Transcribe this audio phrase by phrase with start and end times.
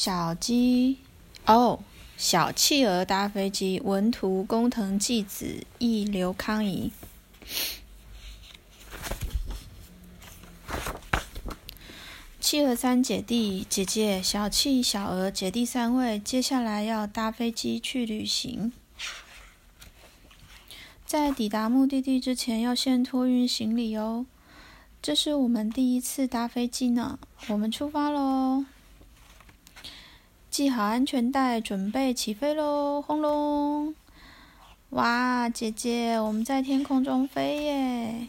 [0.00, 0.98] 小鸡
[1.44, 1.80] 哦，
[2.16, 6.92] 小企鹅搭飞机，文图工藤纪子，译刘康怡。
[12.38, 18.72] 企鹅三姐弟，姐姐小企、小鹅姐弟三位，接下来要搭飞机去旅行。
[21.04, 24.26] 在抵达目的地之前，要先托运行李哦。
[25.02, 27.18] 这是我们第一次搭飞机呢，
[27.48, 28.64] 我们出发喽！
[30.58, 33.00] 系好安全带，准备起飞喽！
[33.00, 33.94] 轰隆！
[34.90, 38.26] 哇，姐姐，我们在天空中飞耶！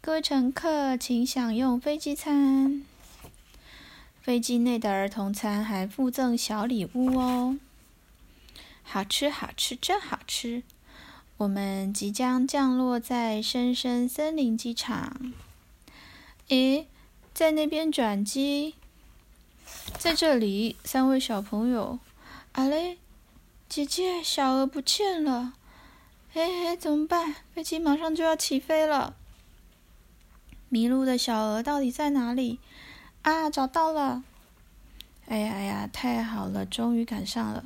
[0.00, 2.82] 各位乘客，请享用飞机餐。
[4.20, 7.56] 飞机内的儿童餐还附赠小礼物哦，
[8.82, 10.64] 好吃好吃，真好吃！
[11.36, 15.32] 我们即将降落在深深森林机场。
[16.48, 16.86] 咦，
[17.32, 18.74] 在那边转机。
[20.06, 21.98] 在这里，三位小朋友，
[22.52, 22.96] 阿雷，
[23.68, 25.54] 姐姐，小鹅不见了，
[26.32, 27.34] 嘿嘿，怎么办？
[27.52, 29.16] 飞机马上就要起飞了，
[30.68, 32.60] 迷路的小鹅到底在哪里？
[33.22, 34.22] 啊，找到了！
[35.26, 37.64] 哎呀哎呀，太好了，终于赶上了！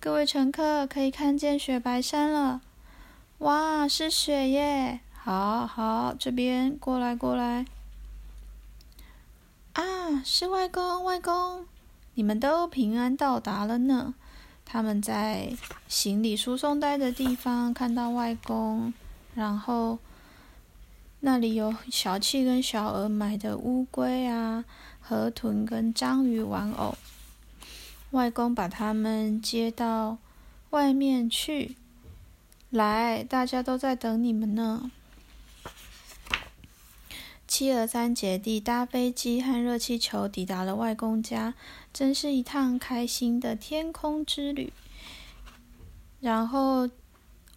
[0.00, 2.62] 各位乘客，可以看见雪白山了，
[3.40, 5.00] 哇，是雪耶！
[5.12, 7.66] 好好，这边过来过来。
[9.74, 11.66] 啊，是外公，外公，
[12.14, 14.14] 你们都平安到达了呢。
[14.64, 15.52] 他们在
[15.88, 18.94] 行李输送带的地方看到外公，
[19.34, 19.98] 然后
[21.20, 24.64] 那里有小气跟小鹅买的乌龟啊、
[25.00, 26.94] 河豚跟章鱼玩偶。
[28.12, 30.16] 外公把他们接到
[30.70, 31.76] 外面去，
[32.70, 34.90] 来，大家都在等你们呢。
[37.56, 41.54] 七儿三姐弟搭飞机和热气球抵达了外公家，
[41.92, 44.72] 真是一趟开心的天空之旅。
[46.18, 46.90] 然后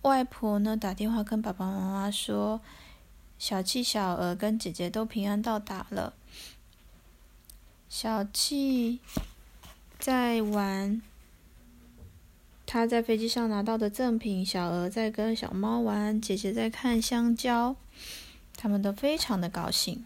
[0.03, 2.61] 外婆呢打电话跟爸爸妈妈说，
[3.39, 6.13] 小气、小鹅跟姐姐都平安到达了。
[7.89, 8.99] 小气
[9.97, 11.01] 在玩
[12.67, 17.75] 他在飞机上拿到的赠品，小鹅在跟小猫玩，姐姐在看香蕉。
[18.57, 20.03] 他们都非常的高兴。